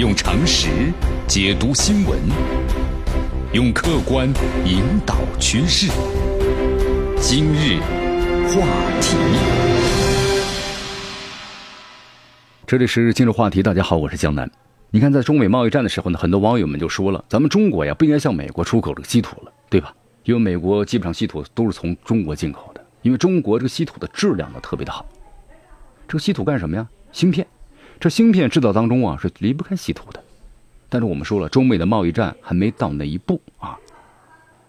[0.00, 0.90] 用常识
[1.26, 2.18] 解读新闻，
[3.52, 4.32] 用客观
[4.64, 5.92] 引导趋势。
[7.20, 7.78] 今日
[8.48, 8.66] 话
[9.02, 9.18] 题，
[12.66, 13.62] 这里是今日话题。
[13.62, 14.50] 大家好，我是江南。
[14.88, 19.94] 你看，在中美贸易战的时候呢，很多网友们就说了，咱们中国呀不应该向美国出口这个稀土了，对吧？
[20.24, 25.04] 因为美国基本上稀土都是从中国进口的，因为中国这个稀土的质量呢特别的好。
[26.08, 26.88] 这个稀土干什么呀？
[27.12, 27.46] 芯片，
[28.00, 30.24] 这芯片制造当中啊是离不开稀土的。
[30.88, 33.78] 但是我们说了，中美的贸易战还没到那一步啊。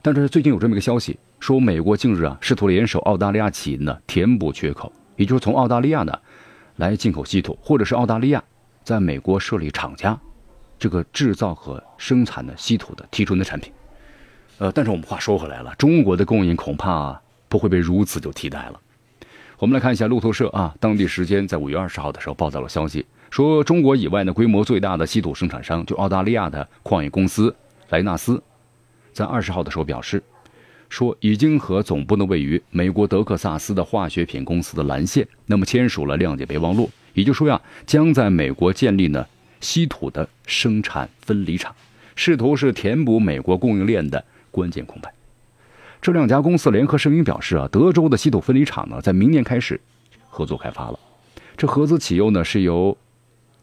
[0.00, 6.18] 但是最近有这么一个消息，说美国近日啊试图联手澳大利亚企业呢填补缺口，也就是从澳大利亚呢
[6.76, 8.42] 来进口稀土，或者是澳大利亚
[8.82, 10.18] 在美国设立厂家，
[10.78, 13.70] 这个制造和生产的稀土的提纯的产品。
[14.56, 18.80] 呃，但是我们话说回来了，中国的供应恐怕不会被如此就替代了。
[19.58, 27.54] 我们来看一下路透社啊，当地时间在五月二十号的时候报道了消息，说中国以外呢规模最大的稀土生产商就澳大利亚的矿业公司
[27.90, 28.42] 莱纳斯，
[29.12, 30.22] 在二十号的时候表示，
[30.88, 39.26] 说已经和总部呢位于美国德克萨斯的化学品公司的蓝线，那么签署了谅解备忘录，也就是说呀，将在美国建立呢
[39.60, 41.74] 稀土的生产分离厂，
[42.16, 45.12] 试图是填补美国供应链的关键空白。
[46.00, 49.80] 这两家公司联合声明表示啊，德州的稀土分离厂呢，在明年开始
[50.30, 50.98] 合作开发了。
[51.56, 52.96] 这合资企业呢是由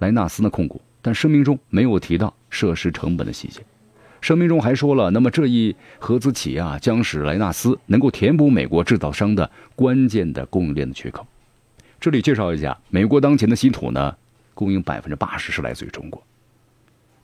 [0.00, 3.60] 莱纳斯呢控股，但声明中没有提到设施成本的细节。
[4.20, 11.26] 声明中还说了，那么这一合资企业啊，将使莱纳斯能够填补美国制造商的关键的供应链的缺口。
[11.98, 14.14] 这里介绍一下，美国当前的稀土呢，
[14.52, 16.22] 供应百分之八十是来自于中国。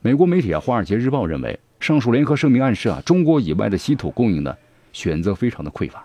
[0.00, 4.56] 美国媒体啊，《华尔街日报》认为，上述联合声明暗示啊，中国以外的稀土供应呢。
[4.92, 6.02] 选择非常的匮乏，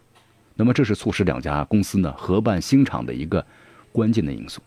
[0.53, 3.45] 那么这是促使两家公司呢合办新厂的一个
[3.93, 4.61] 关键的因素。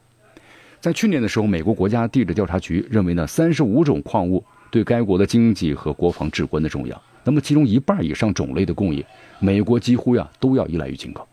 [0.84, 7.02] 在去年的时候，美国国家地质调查局认为呢，三十五种矿物对该国的经济和国防至关的重要。
[7.24, 9.02] 那么其中一半以上种类的供应，
[9.38, 11.26] 美国几乎呀都要依赖于进口。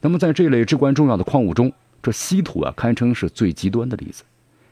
[0.00, 1.70] 那么在这类至关重要的矿物中，
[2.00, 4.24] 这稀土啊堪称是最极端的例子。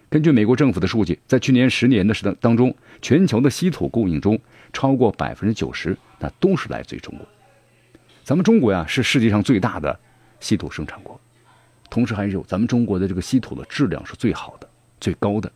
[0.08, 4.38] 根据美国政府的数据，在去年十年的时当当中，全球的稀土供应中
[4.72, 7.26] 超过百分之九十，那都是来自于中国。
[8.24, 10.00] 咱们中国呀是世界上最大的
[10.41, 11.20] 稀土生产国，
[11.88, 14.69] 同时还有咱们中国的这个稀土的质量是最好的、
[15.00, 15.50] 最高的。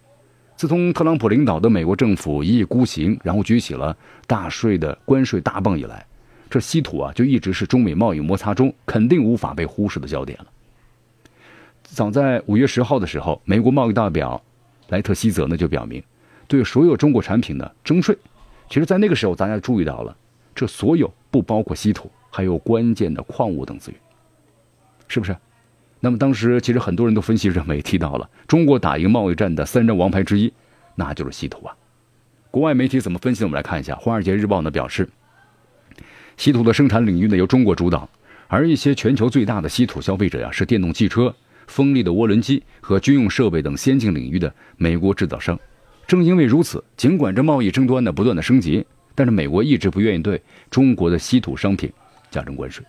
[0.57, 3.97] 自从特朗普领导的美国政府一意孤行，然后举起了
[4.27, 6.07] 大税的关税大棒以来，
[6.49, 10.47] 这稀土啊就一直是中美贸易摩擦中肯定无法被忽视的焦点了。
[11.83, 14.41] 早在五月十号的时候，美国贸易代表
[14.89, 16.03] 莱特希泽呢就表明，
[16.47, 18.17] 对所有中国产品呢征税。
[18.69, 20.17] 其实，在那个时候，大家注意到了，
[20.55, 22.11] 这所有不包括稀土。
[22.33, 24.01] 还有关键的矿物等资源，
[25.09, 25.37] 是不是？
[26.01, 30.53] 那么当时其实很多人都分析认为，提到了中国打赢贸易战的三张王牌之一，
[30.95, 31.77] 那就是稀土啊。
[32.51, 33.45] 国外媒体怎么分析？
[33.45, 35.09] 我们来看一下，《华尔街日报》呢表示，
[36.37, 38.09] 稀土的生产领域呢由中国主导，
[38.49, 41.35] 而一些全球最大的稀土消费者呀是电动汽车、
[41.67, 45.59] 风力的涡轮机和军用设备等先进领域的美国制造商。
[46.07, 48.85] 正因为如此，尽管这贸易争端呢不断的升级，
[49.15, 51.93] 但是美国一直不愿意对中国的稀土商品。
[52.31, 52.85] 加征关税，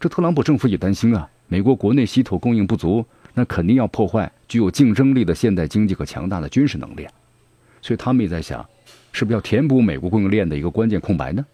[0.00, 7.06] 这特朗普政府也担心啊，美国国内稀土供应不足，那肯定要破坏具有竞争力的现代经济和强大的军事能力，
[7.80, 8.66] 所以他们也在想，
[9.12, 11.44] 是不是要填补美国供应链的一个关键空白呢？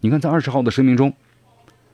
[0.00, 1.12] 你看，在二十号的声明中，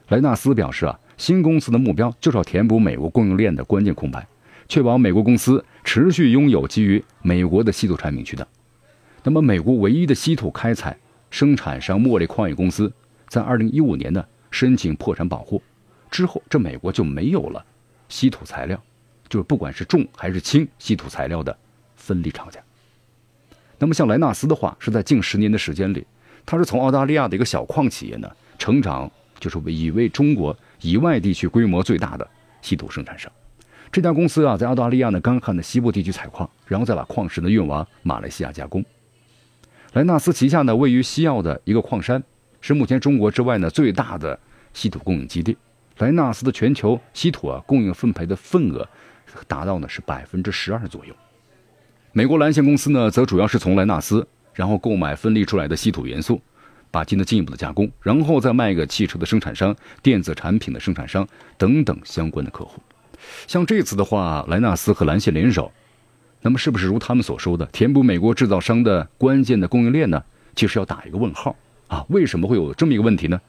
[0.09, 4.27] 莱纳斯表示啊，新公司的目标就是要填补美国供应链的关键空白，
[4.69, 8.47] 确保美国公司持续拥有基于美国的稀土产品渠道。
[9.23, 10.97] 那么，美国唯一的稀土开采
[11.31, 12.93] 生产商莫雷矿业公司
[13.27, 14.25] 在二零一五年呢？
[14.51, 15.61] 申请破产保护
[16.15, 17.65] 之后，这美国就没有了
[18.09, 18.81] 稀土材料，
[19.29, 21.59] 就是不管是重还是轻稀土材料的
[21.97, 22.61] 分离厂家。
[23.81, 26.07] 那么像莱纳斯的话，是在近十年的时间里，
[26.47, 28.31] 他是从澳大利亚的一个小矿企业呢，
[28.61, 29.11] 成长
[29.41, 32.25] 就是以为中国以外地区规模最大的
[32.63, 33.29] 稀土生产商。
[33.91, 38.85] 这家公司啊，在澳大利亚呢干旱的西部地区采矿，然后再把矿石呢运往马来西亚加工。
[39.95, 42.23] 莱纳斯旗下呢，位于西澳的一个矿山。
[42.61, 44.39] 是目前中国之外呢最大的
[44.73, 45.57] 稀土供应基地，
[45.99, 48.89] 莱纳斯的全球稀土啊供应分配的份额
[49.47, 51.15] 达到呢是百分之十二左右。
[52.13, 56.41] 美国蓝线公司呢则主要是从莱纳斯然后购买分离出来的稀土元素，
[56.91, 61.27] 把进行进一步的加工，然后再卖给汽车的生产商、电子产品的生产商
[61.59, 62.81] 等等相关的客户。
[63.47, 65.73] 像这次的话，莱纳斯和蓝线联手，
[66.41, 70.23] 那么是不是如他们所说的填补美国制造商的关键的供应链呢？
[70.55, 71.57] 其实要打一个问号。
[71.89, 73.41] 啊，为什么会有这么一个问题呢？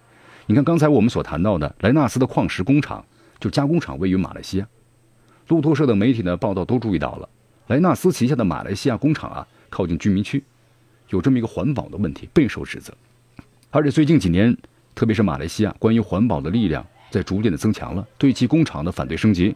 [0.48, 3.04] 你看刚才我们所谈到的莱纳斯的矿石工厂，
[3.40, 4.68] 就加工厂位于马来西亚。
[5.48, 7.28] 路透社的媒体呢报道都注意到了，
[7.68, 10.44] 莱纳斯旗下的马来西亚工厂啊，靠近居民区，
[11.10, 12.94] 有这么一个环保的问题，备受指责。
[13.72, 14.56] 而且最近几年，
[14.94, 19.56] 特别是马来西亚，关于环保的力量在逐渐的增强了，对其工厂的反对升级。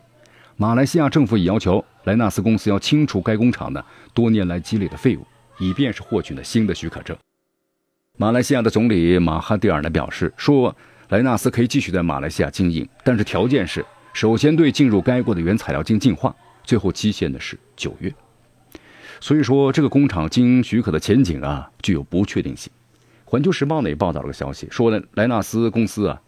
[0.58, 3.84] 马来西亚政府已要求莱纳斯公司要清除该工厂呢
[4.14, 5.26] 多年来积累的废物，
[5.60, 7.16] 以便是获取呢新的许可证。
[8.22, 10.76] 马来西亚的总理马哈蒂尔呢表示说，
[11.08, 16.36] 莱纳斯可以继续在马来西亚经营，但是条件是首先对进入该国的原材料进行净化，
[16.66, 18.14] 最后期限呢是九月。
[19.22, 22.70] 所以说，这个工厂经营许可的前景啊具有不确定性。
[23.24, 26.22] 环球时报呢也报道了个消息，说呢莱纳斯公司啊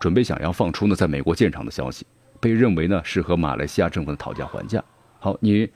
[0.00, 2.04] 准备想要放出呢在美国建厂的消息。
[2.40, 4.82] 被认为呢是和马来西亚政府的讨价还价。
[5.20, 5.70] 好，你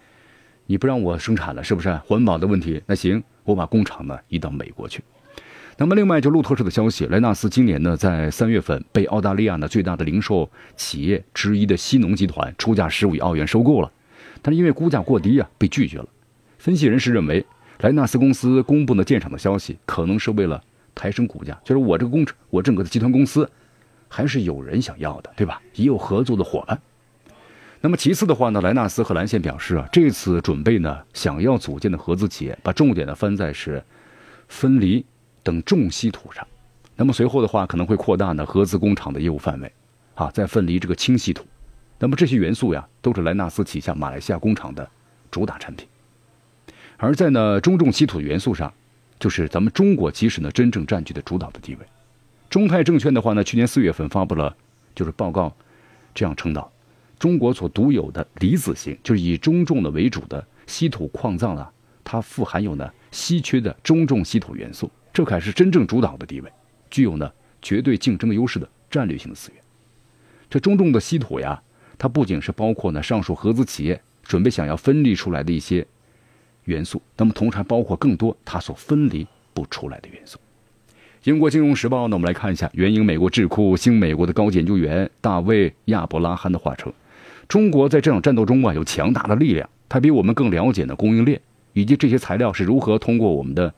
[0.67, 2.83] 你不让我生产了，是不是环保的问题？
[2.87, 5.01] 那行，我把工厂呢移到美国去。
[5.77, 13.91] 那么另外就路透社的消息，莱纳斯今年呢在三月份被澳大利亚呢最大的零售企业之一的西农集团出价十五亿澳元收购了，
[14.41, 16.07] 但是因为估价过低啊被拒绝了。
[16.59, 17.45] 分析人士认为，
[17.81, 20.63] 莱纳斯公司公布的建厂的消息可能是为了
[20.95, 23.49] 抬升股价，就是我这个工程，我整个的集团公司。
[24.07, 25.61] 还是有人想要的，对吧？
[25.75, 26.81] 也有合作的伙伴。
[27.81, 33.83] 那么其次的话呢，莱纳斯和蓝线表示啊，这次准备呢，想要组建的合资企业，把重点呢放在是
[34.47, 35.05] 分离
[35.45, 36.45] 等重稀土上。
[36.97, 39.73] 那么随后的话，可能会扩大呢合资工厂的业务范围，
[40.15, 41.45] 啊，再分离这个轻稀土。
[41.99, 44.89] 那么这些元素呀，都是莱纳斯旗下马来西亚工厂的
[45.31, 45.87] 主打产品。
[46.97, 48.73] 而在呢中重稀土元素上，
[49.19, 51.87] 就是咱们中国其实呢真正占据的主导的地位。
[52.49, 54.57] 中泰证券的话呢，去年四月份发布了
[54.95, 55.55] 就是报告，
[56.15, 56.71] 这样称道：
[57.19, 61.73] 中国所独有的离子型，就是以中重的为主的稀土矿藏啊，
[62.05, 66.51] 它富含有呢稀缺的中重稀土元素，这可是真正主导的地位，
[66.91, 67.31] 具有呢
[67.63, 69.63] 绝对竞争优势的战略性的资源。
[70.51, 71.63] 这中重的稀土呀，
[71.97, 75.87] 它不仅是包括呢上述合资企业准备想要分离出来的一些
[76.65, 79.25] 元素，那么同时还包括更多它所分离
[79.55, 80.37] 不出来的元素。
[81.23, 86.93] 英国金融时报呢，我们来看一下援引美国智库新美国的高级研究员大卫亚伯拉罕的话称
[87.49, 91.41] ：“中国在这场战斗中啊有强大的力量，它比我们更了解呢供应链
[91.73, 93.73] 以及这些材料是如何通过我们的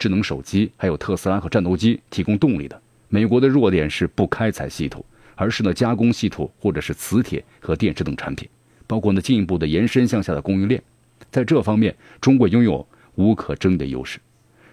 [0.00, 2.82] 智能手机、还有特斯拉和战斗机提供动力的。
[3.08, 5.04] 美国的弱点是不开采稀土，
[5.34, 8.48] 而是呢加工稀土或者是磁铁和电池等产品，
[8.86, 10.82] 包括呢进一步的延伸向下的供应链。
[11.30, 12.84] 在这方面，中国拥有
[13.16, 14.18] 无可争的优势。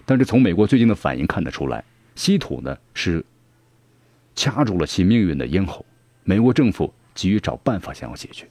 [0.05, 1.83] 但是从美国最近的反应看得出来。”
[2.15, 3.23] 稀土呢是
[4.33, 5.85] 掐住了其命运的咽喉，
[6.23, 8.47] 美国政府急于找办法想要解决。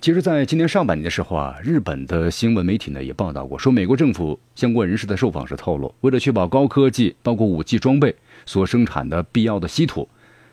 [0.00, 8.16] 其实，在今年上半年的时候啊，日本的新闻媒体呢也报道过，说美国政府相关人士在受访时透露，为了确保高科技包括武器装备
[8.46, 10.08] 所生产的必要的稀土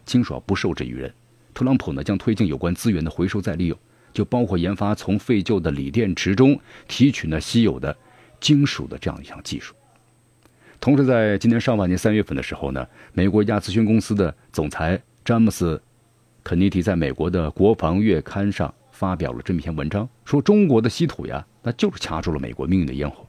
[0.06, 1.14] 金属不受制于人，
[1.54, 3.78] 特朗普呢将推进有关资源的回收再利用，
[4.12, 6.60] 就包括研发从废旧的锂电池中
[6.90, 7.96] 提取呢稀有的
[8.42, 9.74] 金属的这样一项技术。
[10.82, 15.78] 同时，在今年上半年三月份的时候呢，美国一家咨询公司的总裁詹姆斯·
[16.44, 23.28] 肯尼迪在美国的国防月刊上发表了这篇文章，说中国的稀土呀，那就是掐住了美国命运的咽喉，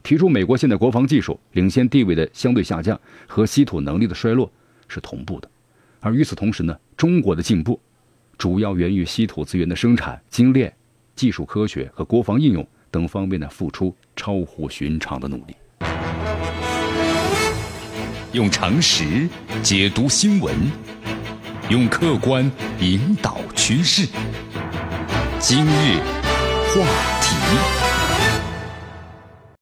[0.00, 4.48] 提出美国现在国防技术领先地位的相对下降和稀土能力的衰落
[4.86, 5.50] 是同步的，
[5.98, 7.80] 而与此同时呢，中国的进步
[8.36, 10.72] 主要源于稀土资源的生产精炼、
[11.16, 15.56] 技术科学和国防应用等方面的付出超乎寻常的努力。
[18.32, 19.28] 用常识
[19.64, 20.54] 解读新闻，
[21.70, 24.06] 用客观引导趋势。
[25.40, 26.00] 今日
[26.74, 26.84] 话
[27.22, 27.87] 题。